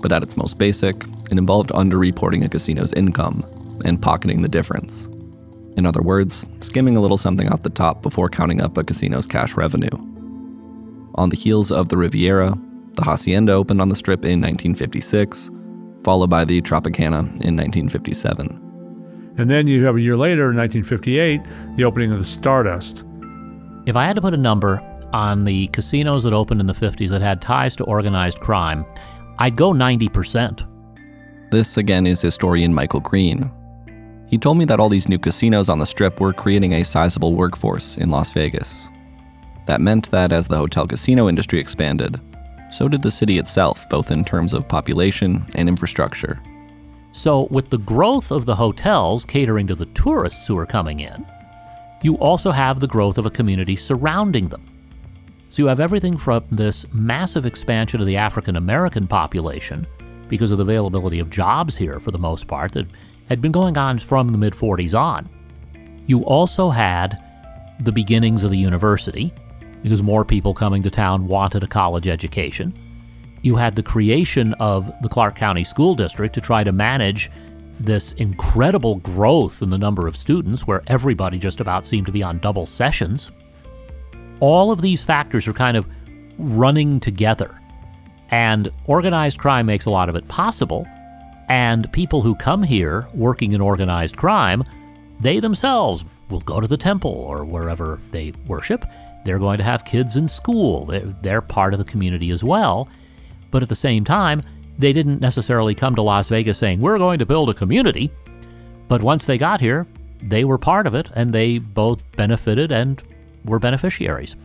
[0.00, 3.44] but at its most basic, it involved underreporting a casino's income
[3.84, 5.08] and pocketing the difference.
[5.76, 9.26] In other words, skimming a little something off the top before counting up a casino's
[9.26, 9.96] cash revenue.
[11.16, 12.56] On the heels of the Riviera,
[12.94, 15.50] the Hacienda opened on the Strip in 1956,
[16.02, 18.60] followed by the Tropicana in 1957.
[19.36, 21.40] And then you have a year later, in 1958,
[21.76, 23.04] the opening of the Stardust.
[23.86, 24.80] If I had to put a number
[25.12, 28.84] on the casinos that opened in the 50s that had ties to organized crime,
[29.38, 30.66] I'd go 90%.
[31.50, 33.50] This again is historian Michael Green.
[34.28, 37.34] He told me that all these new casinos on the strip were creating a sizable
[37.34, 38.88] workforce in Las Vegas.
[39.66, 42.20] That meant that as the hotel casino industry expanded,
[42.70, 46.42] so did the city itself, both in terms of population and infrastructure.
[47.12, 51.24] So, with the growth of the hotels catering to the tourists who are coming in,
[52.02, 54.66] you also have the growth of a community surrounding them.
[55.48, 59.86] So, you have everything from this massive expansion of the African American population
[60.28, 62.88] because of the availability of jobs here for the most part that
[63.28, 65.28] had been going on from the mid 40s on.
[66.06, 67.22] You also had
[67.80, 69.32] the beginnings of the university
[69.82, 72.72] because more people coming to town wanted a college education
[73.44, 77.30] you had the creation of the Clark County School District to try to manage
[77.78, 82.22] this incredible growth in the number of students where everybody just about seemed to be
[82.22, 83.30] on double sessions.
[84.40, 85.86] All of these factors are kind of
[86.38, 87.60] running together.
[88.30, 90.86] And organized crime makes a lot of it possible.
[91.48, 94.64] And people who come here working in organized crime,
[95.20, 98.84] they themselves will go to the temple or wherever they worship.
[99.24, 100.86] They're going to have kids in school.
[101.22, 102.88] They're, part of the community as well.
[103.50, 104.42] But at the same time,
[104.78, 108.10] they didn't necessarily come to Las Vegas saying, We're going to build a community.
[108.88, 109.86] But once they got here,
[110.22, 113.02] they were part of it and they both benefited and
[113.44, 114.36] were beneficiaries.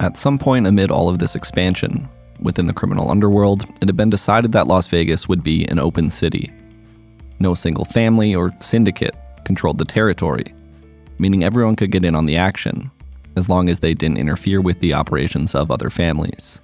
[0.00, 2.08] At some point amid all of this expansion,
[2.40, 6.10] within the criminal underworld, it had been decided that Las Vegas would be an open
[6.10, 6.52] city.
[7.38, 10.54] No single family or syndicate controlled the territory,
[11.18, 12.90] meaning everyone could get in on the action,
[13.36, 16.60] as long as they didn't interfere with the operations of other families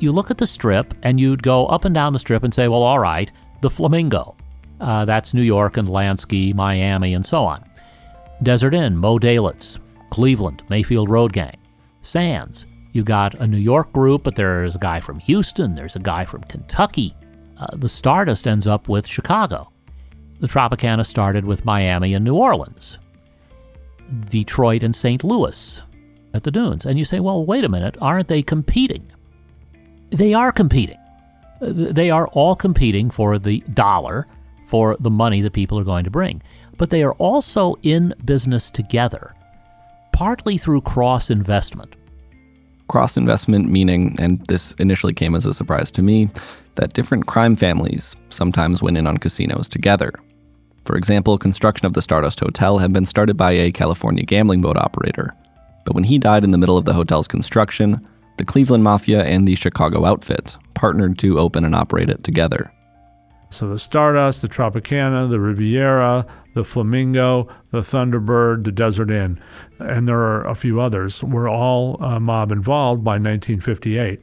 [0.00, 2.68] you look at the strip and you'd go up and down the strip and say,
[2.68, 4.34] well, all right, the Flamingo.
[4.80, 7.64] Uh, that's New York and Lansky, Miami, and so on.
[8.42, 11.56] Desert Inn, Moe Dalitz, Cleveland, Mayfield Road Gang.
[12.02, 16.00] Sands, you got a New York group, but there's a guy from Houston, there's a
[16.00, 17.14] guy from Kentucky.
[17.58, 19.70] Uh, the Stardust ends up with Chicago.
[20.40, 22.98] The Tropicana started with Miami and New Orleans.
[24.30, 25.22] Detroit and St.
[25.22, 25.82] Louis
[26.32, 26.86] at the Dunes.
[26.86, 29.10] And you say, well, wait a minute, aren't they competing?
[30.10, 30.98] they are competing.
[31.60, 34.26] They are all competing for the dollar,
[34.66, 36.42] for the money that people are going to bring.
[36.78, 39.34] But they are also in business together,
[40.12, 41.94] partly through cross investment.
[42.90, 46.28] Cross investment meaning, and this initially came as a surprise to me,
[46.74, 50.12] that different crime families sometimes went in on casinos together.
[50.84, 54.76] For example, construction of the Stardust Hotel had been started by a California gambling boat
[54.76, 55.32] operator.
[55.84, 58.04] But when he died in the middle of the hotel's construction,
[58.38, 62.72] the Cleveland Mafia and the Chicago outfit partnered to open and operate it together.
[63.50, 69.40] So the Stardust, the Tropicana, the Riviera, the Flamingo, the Thunderbird, the Desert Inn,
[69.78, 74.20] and there are a few others, were all uh, mob involved by 1958.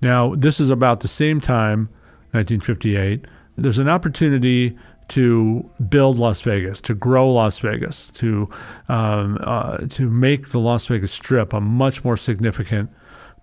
[0.00, 1.88] Now, this is about the same time,
[2.32, 4.76] 1958, there's an opportunity
[5.08, 8.48] to build Las Vegas, to grow Las Vegas, to
[8.88, 12.90] um, uh, to make the Las Vegas Strip a much more significant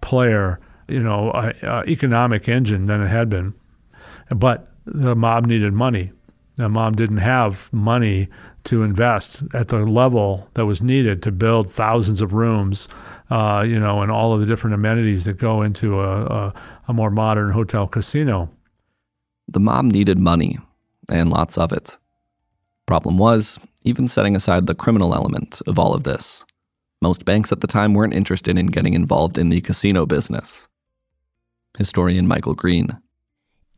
[0.02, 3.54] player, you know, uh, uh, economic engine than it had been.
[4.30, 6.12] But the mob needed money.
[6.60, 8.28] The mom didn't have money
[8.66, 12.90] to invest at the level that was needed to build thousands of rooms,
[13.30, 16.54] uh, you know, and all of the different amenities that go into a, a,
[16.90, 18.50] a more modern hotel casino.
[19.48, 20.58] The mom needed money,
[21.10, 21.98] and lots of it.
[22.86, 26.44] Problem was, even setting aside the criminal element of all of this,
[27.02, 30.68] most banks at the time weren't interested in getting involved in the casino business.
[31.78, 33.00] Historian Michael Green.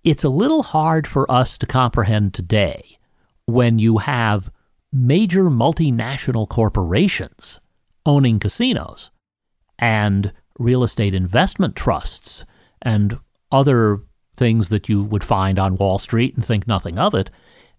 [0.04, 2.98] It's a little hard for us to comprehend today
[3.46, 4.52] when you have
[4.92, 7.60] major multinational corporations
[8.04, 9.12] owning casinos
[9.78, 12.46] and real estate investment trusts
[12.82, 13.20] and
[13.52, 14.00] other
[14.36, 17.30] things that you would find on Wall Street and think nothing of it.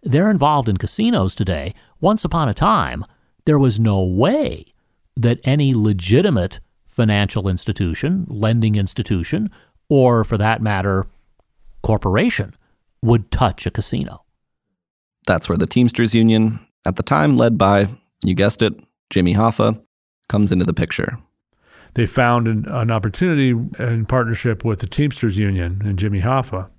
[0.04, 1.74] They're involved in casinos today.
[2.00, 3.04] Once upon a time,
[3.46, 4.66] there was no way
[5.16, 9.50] that any legitimate financial institution, lending institution,
[9.88, 11.08] or for that matter,
[11.82, 12.54] corporation
[13.02, 14.24] would touch a casino.
[15.26, 17.88] That's where the Teamsters Union, at the time led by,
[18.24, 18.74] you guessed it,
[19.10, 19.80] Jimmy Hoffa,
[20.28, 21.18] comes into the picture.
[21.94, 26.70] They found an, an opportunity in partnership with the Teamsters Union and Jimmy Hoffa.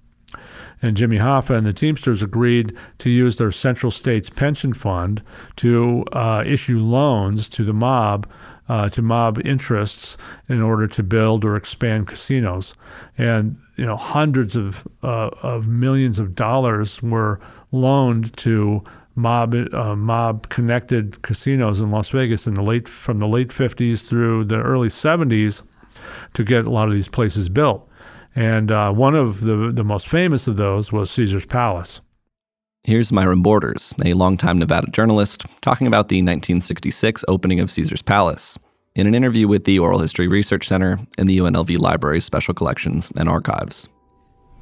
[0.82, 5.22] And Jimmy Hoffa and the Teamsters agreed to use their Central States Pension Fund
[5.58, 8.28] to uh, issue loans to the mob
[8.70, 12.74] uh, to mob interests in order to build or expand casinos.
[13.18, 17.40] And you know, hundreds of uh, of millions of dollars were
[17.72, 18.84] loaned to
[19.16, 24.08] mob uh, mob connected casinos in Las Vegas in the late from the late 50s
[24.08, 25.64] through the early 70s
[26.34, 27.88] to get a lot of these places built.
[28.36, 32.02] And uh, one of the the most famous of those was Caesar's Palace.
[32.86, 38.60] Here's Myram Borders, a longtime Nevada journalist, talking about the 1966 opening of Caesar's Palace
[38.94, 43.10] in an interview with the Oral History Research Center and the UNLV Library's Special Collections
[43.16, 43.88] and Archives.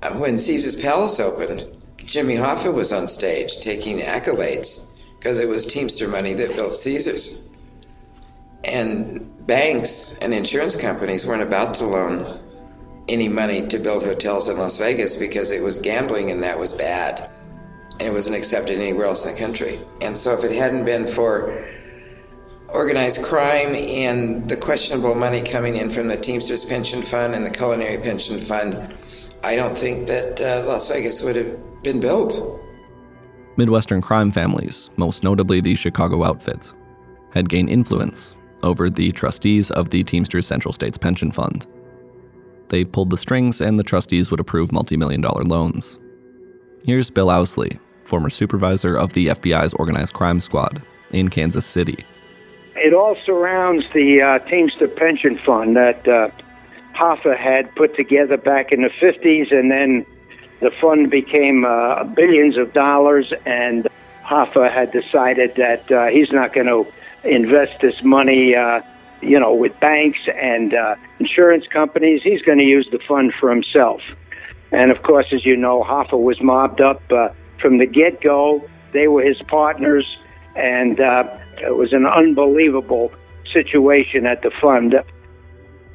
[0.03, 1.65] Uh, when Caesar's Palace opened,
[1.97, 4.85] Jimmy Hoffa was on stage taking the accolades
[5.17, 7.39] because it was Teamster money that built Caesar's.
[8.63, 12.39] And banks and insurance companies weren't about to loan
[13.07, 16.71] any money to build hotels in Las Vegas because it was gambling and that was
[16.71, 17.31] bad
[18.05, 19.79] it wasn't accepted anywhere else in the country.
[20.01, 21.63] And so, if it hadn't been for
[22.69, 27.51] organized crime and the questionable money coming in from the Teamsters Pension Fund and the
[27.51, 28.93] Culinary Pension Fund,
[29.43, 32.59] I don't think that uh, Las Vegas would have been built.
[33.57, 36.73] Midwestern crime families, most notably the Chicago outfits,
[37.33, 41.67] had gained influence over the trustees of the Teamsters Central States Pension Fund.
[42.69, 45.99] They pulled the strings, and the trustees would approve multi million dollar loans.
[46.85, 47.79] Here's Bill Ouseley,
[48.11, 52.03] former supervisor of the FBI's Organized Crime Squad in Kansas City.
[52.75, 56.29] It all surrounds the uh, Teamster Pension Fund that uh,
[56.93, 60.05] Hoffa had put together back in the 50s, and then
[60.59, 63.87] the fund became uh, billions of dollars, and
[64.25, 66.85] Hoffa had decided that uh, he's not going to
[67.23, 68.81] invest this money, uh,
[69.21, 72.21] you know, with banks and uh, insurance companies.
[72.23, 74.01] He's going to use the fund for himself.
[74.73, 77.29] And of course, as you know, Hoffa was mobbed up uh,
[77.61, 78.67] from the get go.
[78.91, 80.17] They were his partners,
[80.55, 81.23] and uh,
[81.61, 83.11] it was an unbelievable
[83.51, 84.95] situation at the fund.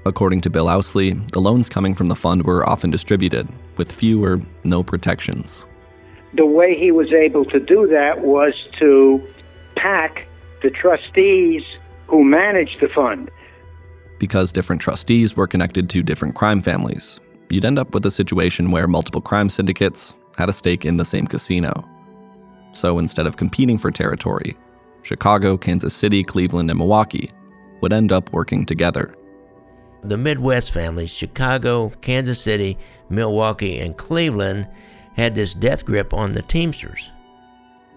[0.04, 4.22] According to Bill Ouseley, the loans coming from the fund were often distributed with few
[4.24, 5.66] or no protections.
[6.34, 9.26] The way he was able to do that was to
[9.74, 10.26] pack
[10.62, 11.62] the trustees
[12.06, 13.30] who managed the fund.
[14.18, 18.70] Because different trustees were connected to different crime families, you'd end up with a situation
[18.70, 21.88] where multiple crime syndicates had a stake in the same casino.
[22.72, 24.56] So instead of competing for territory,
[25.02, 27.30] Chicago, Kansas City, Cleveland, and Milwaukee
[27.80, 29.14] would end up working together.
[30.02, 32.76] The Midwest families, Chicago, Kansas City,
[33.08, 34.68] Milwaukee, and Cleveland,
[35.14, 37.10] had this death grip on the Teamsters.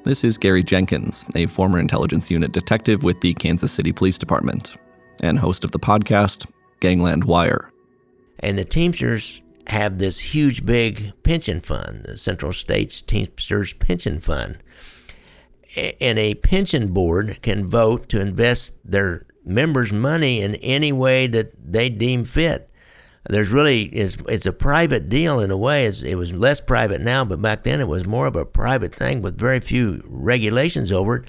[0.04, 4.76] This is Gary Jenkins, a former intelligence unit detective with the Kansas City Police Department,
[5.22, 6.46] and host of the podcast
[6.80, 7.72] Gangland Wire.
[8.40, 14.58] And the Teamsters have this huge, big pension fund, the Central States Teamsters Pension Fund.
[16.02, 21.52] and a pension board can vote to invest their members' money in any way that
[21.72, 22.70] they deem fit.
[23.30, 25.86] There's really it's, it's a private deal in a way.
[25.86, 28.96] It's, it was less private now, but back then it was more of a private
[28.96, 31.26] thing with very few regulations over it.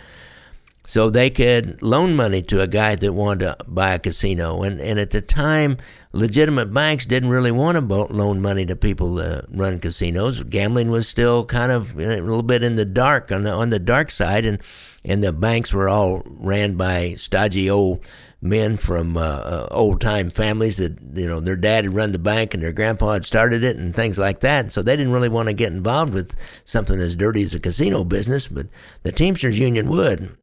[0.84, 4.80] So they could loan money to a guy that wanted to buy a casino, and
[4.80, 5.76] and at the time,
[6.12, 10.42] legitimate banks didn't really want to loan money to people that run casinos.
[10.44, 13.78] Gambling was still kind of a little bit in the dark on the on the
[13.78, 14.58] dark side, and
[15.04, 18.04] and the banks were all ran by stodgy old
[18.42, 22.18] men from uh, uh, old time families that you know their dad had run the
[22.18, 24.72] bank and their grandpa had started it and things like that.
[24.72, 28.02] So they didn't really want to get involved with something as dirty as a casino
[28.02, 28.66] business, but
[29.02, 30.36] the Teamsters Union would.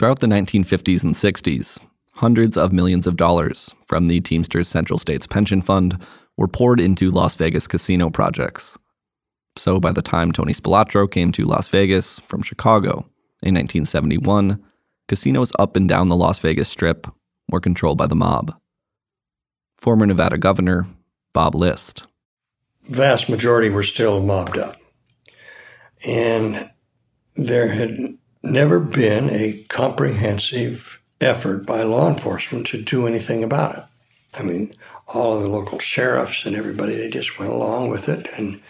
[0.00, 1.78] Throughout the 1950s and 60s,
[2.14, 6.02] hundreds of millions of dollars from the Teamsters Central States Pension Fund
[6.38, 8.78] were poured into Las Vegas casino projects.
[9.58, 13.10] So by the time Tony Spilotro came to Las Vegas from Chicago
[13.42, 14.64] in 1971,
[15.06, 17.06] casinos up and down the Las Vegas Strip
[17.50, 18.58] were controlled by the mob.
[19.82, 20.86] Former Nevada Governor
[21.34, 22.04] Bob List.
[22.88, 24.80] Vast majority were still mobbed up.
[26.06, 26.70] And
[27.36, 33.84] there had never been a comprehensive effort by law enforcement to do anything about it.
[34.38, 34.72] I mean,
[35.12, 38.60] all of the local sheriffs and everybody, they just went along with it, and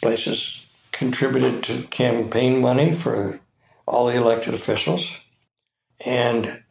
[0.00, 3.40] places contributed to campaign money for
[3.86, 5.20] all the elected officials.
[6.04, 6.62] And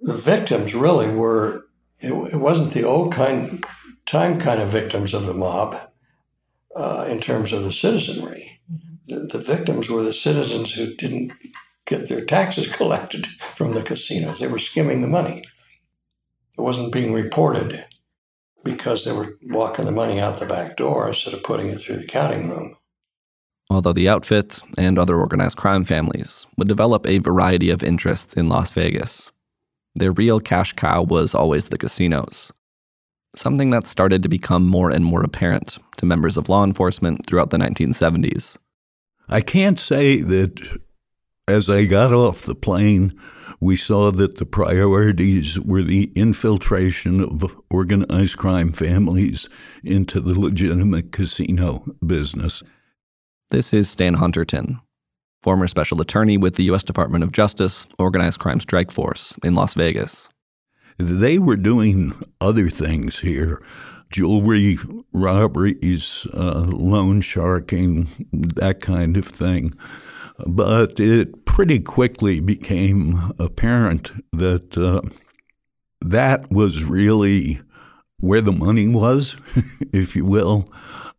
[0.00, 1.66] the victims really were,
[2.00, 3.64] it, it wasn't the old kind,
[4.04, 5.76] time kind of victims of the mob
[6.76, 8.60] uh, in terms of the citizenry.
[9.06, 11.32] The, the victims were the citizens who didn't
[11.86, 14.40] get their taxes collected from the casinos.
[14.40, 15.42] They were skimming the money.
[16.58, 17.86] It wasn't being reported
[18.64, 21.96] because they were walking the money out the back door instead of putting it through
[21.96, 22.76] the counting room
[23.72, 28.48] although the outfit and other organized crime families would develop a variety of interests in
[28.48, 29.30] Las Vegas.
[29.94, 32.52] Their real cash cow was always the casinos,
[33.34, 37.50] something that started to become more and more apparent to members of law enforcement throughout
[37.50, 38.58] the 1970s.
[39.28, 40.80] I can't say that
[41.48, 43.18] as I got off the plane,
[43.60, 49.48] we saw that the priorities were the infiltration of organized crime families
[49.84, 52.62] into the legitimate casino business.
[53.50, 54.80] This is Stan Hunterton,
[55.42, 56.82] former special attorney with the U.S.
[56.82, 60.28] Department of Justice Organized Crime Strike Force in Las Vegas.
[60.98, 63.62] They were doing other things here
[64.12, 64.78] jewelry
[65.12, 69.74] robberies, uh, loan sharking, that kind of thing.
[70.46, 75.02] But it pretty quickly became apparent that uh,
[76.00, 77.60] that was really
[78.18, 79.36] where the money was,
[79.92, 80.72] if you will.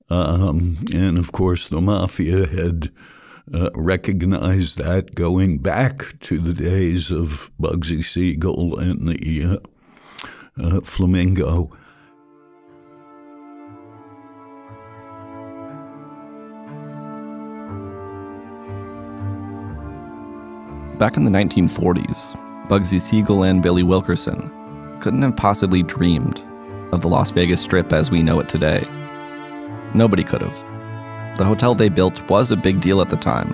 [0.09, 2.91] Um, and of course, the mafia had
[3.53, 9.57] uh, recognized that going back to the days of Bugsy Siegel and the uh,
[10.61, 11.71] uh, Flamingo.
[21.03, 22.33] Back in the 1940s,
[22.69, 24.49] Bugsy Siegel and Billy Wilkerson
[25.01, 26.41] couldn't have possibly dreamed
[26.93, 28.85] of the Las Vegas Strip as we know it today.
[29.93, 31.37] Nobody could have.
[31.37, 33.51] The hotel they built was a big deal at the time,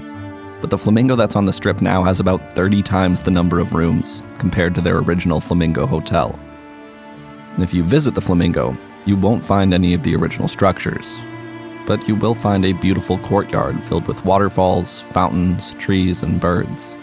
[0.61, 3.73] but the Flamingo that's on the strip now has about 30 times the number of
[3.73, 6.39] rooms compared to their original Flamingo hotel.
[7.57, 8.77] If you visit the Flamingo,
[9.07, 11.19] you won't find any of the original structures,
[11.87, 16.95] but you will find a beautiful courtyard filled with waterfalls, fountains, trees, and birds.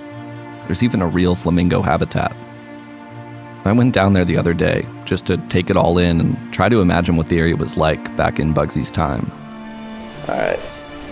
[0.67, 2.37] There's even a real flamingo habitat.
[3.65, 6.69] I went down there the other day just to take it all in and try
[6.69, 9.31] to imagine what the area was like back in Bugsy's time.
[10.29, 10.59] All right,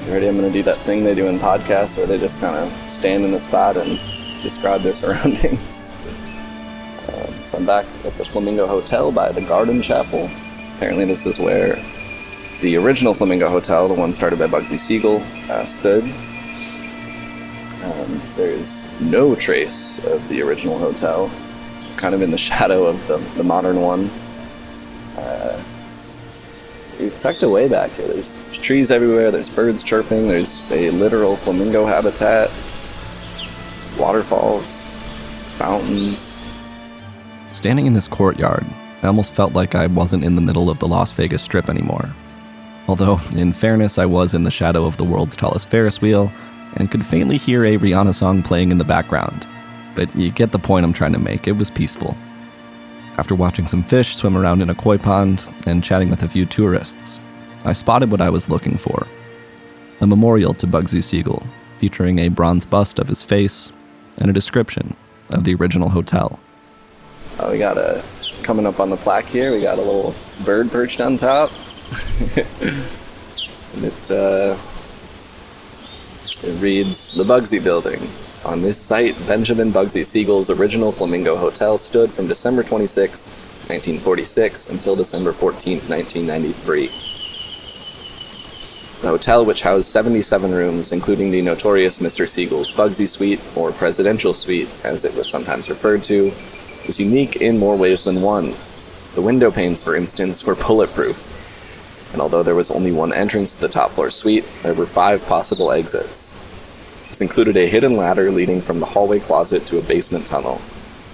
[0.09, 0.29] ready?
[0.29, 2.73] I'm going to do that thing they do in podcasts where they just kind of
[2.91, 3.99] stand in the spot and
[4.43, 5.91] describe their surroundings.
[7.09, 10.31] Uh, so I'm back at the Flamingo Hotel by the Garden Chapel.
[10.77, 11.77] Apparently, this is where
[12.61, 16.05] the original Flamingo Hotel, the one started by Bugsy Siegel, uh, stood.
[17.85, 21.31] Um, there's no trace of the original hotel
[21.97, 24.11] kind of in the shadow of the, the modern one.
[25.17, 25.63] Uh,
[27.25, 28.07] tucked away back here.
[28.07, 32.51] There's trees everywhere, there's birds chirping, there's a literal flamingo habitat,
[33.99, 34.83] waterfalls,
[35.57, 36.47] fountains.
[37.53, 38.67] Standing in this courtyard,
[39.03, 42.15] I almost felt like I wasn't in the middle of the Las Vegas Strip anymore.
[42.89, 46.31] Although, in fairness, I was in the shadow of the world's tallest Ferris wheel
[46.75, 49.47] and could faintly hear a Rihanna song playing in the background
[49.95, 51.47] but you get the point I'm trying to make.
[51.47, 52.17] It was peaceful.
[53.17, 56.47] After watching some fish swim around in a koi pond and chatting with a few
[56.47, 57.21] tourists,
[57.65, 59.07] I spotted what I was looking for
[60.01, 61.47] a memorial to Bugsy Siegel,
[61.77, 63.71] featuring a bronze bust of his face
[64.19, 64.97] and a description
[65.31, 66.41] of the original hotel.
[67.39, 68.03] Uh, we got a
[68.43, 69.53] coming up on the plaque here.
[69.53, 70.15] We got a little
[70.45, 71.51] bird perched on top.
[72.37, 74.57] and it uh,
[76.45, 78.01] it reads the Bugsy Building.
[78.45, 83.25] On this site, Benjamin Bugsy Siegel's original Flamingo Hotel stood from December 26,
[83.69, 86.87] 1946 until December 14, 1993.
[89.01, 92.29] The hotel, which housed 77 rooms, including the notorious Mr.
[92.29, 96.33] Siegel's Bugsy Suite, or Presidential Suite, as it was sometimes referred to,
[96.87, 98.55] was unique in more ways than one.
[99.15, 101.44] The window panes, for instance, were bulletproof,
[102.15, 105.27] and although there was only one entrance to the top floor suite, there were five
[105.27, 106.31] possible exits.
[107.09, 110.59] This included a hidden ladder leading from the hallway closet to a basement tunnel,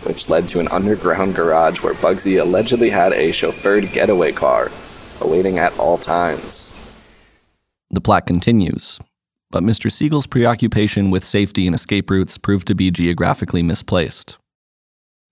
[0.04, 4.70] which led to an underground garage where Bugsy allegedly had a chauffeured getaway car,
[5.22, 6.76] awaiting at all times.
[7.90, 9.00] The plot continues,
[9.50, 9.90] but Mr.
[9.90, 14.36] Siegel's preoccupation with safety and escape routes proved to be geographically misplaced.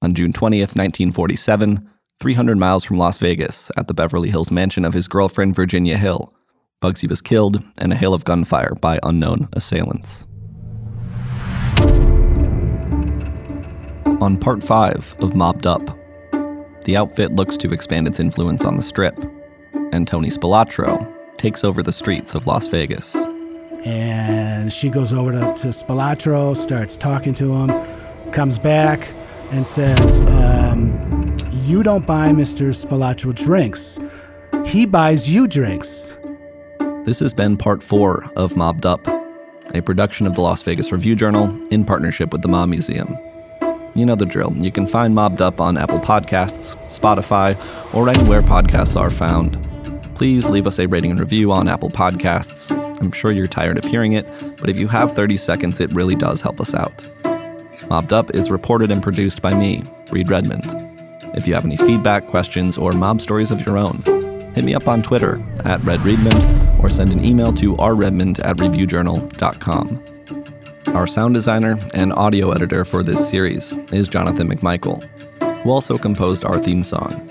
[0.01, 1.91] On June 20th, 1947,
[2.21, 6.35] 300 miles from Las Vegas, at the Beverly Hills mansion of his girlfriend Virginia Hill,
[6.83, 10.27] Bugsy was killed in a hail of gunfire by unknown assailants.
[14.21, 15.81] On part 5 of Mobbed Up,
[16.85, 19.17] the outfit looks to expand its influence on the strip,
[19.93, 23.15] and Tony Spilotro takes over the streets of Las Vegas.
[23.85, 29.07] And she goes over to, to Spilotro, starts talking to him, comes back
[29.53, 30.98] and says, um,
[31.69, 32.73] You don't buy Mr.
[32.73, 33.99] Spilotro drinks.
[34.65, 36.19] He buys you drinks.
[37.05, 39.07] This has been part 4 of Mobbed Up,
[39.75, 43.15] a production of the Las Vegas Review Journal in partnership with the Mob Museum.
[43.95, 44.55] You know the drill.
[44.57, 47.55] You can find Mobbed Up on Apple Podcasts, Spotify,
[47.95, 49.59] or anywhere podcasts are found.
[50.15, 52.73] Please leave us a rating and review on Apple Podcasts.
[52.99, 56.15] I'm sure you're tired of hearing it, but if you have 30 seconds, it really
[56.15, 57.05] does help us out.
[57.91, 60.88] Mobbed Up is reported and produced by me, Reid Redmond.
[61.35, 64.03] If you have any feedback, questions, or mob stories of your own,
[64.55, 70.05] hit me up on Twitter at RedRedmond or send an email to rredmond at reviewjournal.com.
[70.95, 75.05] Our sound designer and audio editor for this series is Jonathan McMichael,
[75.63, 77.31] who also composed our theme song.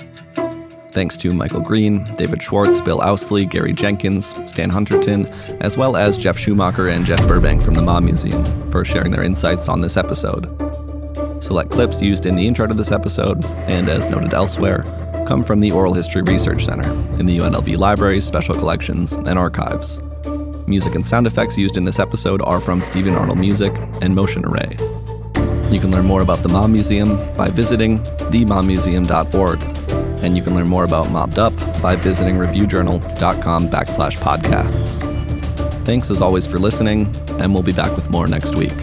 [0.94, 5.28] Thanks to Michael Green, David Schwartz, Bill Ouseley, Gary Jenkins, Stan Hunterton,
[5.62, 9.24] as well as Geoff Schumacher and Jeff Burbank from the Mob Museum for sharing their
[9.24, 10.46] insights on this episode.
[11.48, 14.84] Select clips used in the intro to this episode, and as noted elsewhere,
[15.26, 20.02] come from the Oral History Research Center in the UNLV Library, Special Collections, and Archives.
[20.68, 24.44] Music and sound effects used in this episode are from Stephen Arnold Music and Motion
[24.44, 24.76] Array.
[25.72, 29.62] You can learn more about the Mob Museum by visiting themobmuseum.org,
[30.22, 35.00] and you can learn more about Mobbed Up by visiting reviewjournal.com backslash podcasts.
[35.86, 37.08] Thanks as always for listening,
[37.40, 38.76] and we'll be back with more next week.